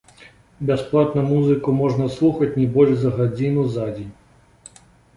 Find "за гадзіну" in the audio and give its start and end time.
3.05-3.71